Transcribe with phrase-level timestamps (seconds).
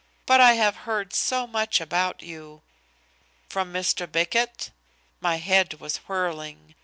[0.25, 2.63] But I have heard so much about you."
[3.49, 4.11] "From Mr.
[4.11, 4.71] Bickett?"
[5.19, 6.73] My head was whirling.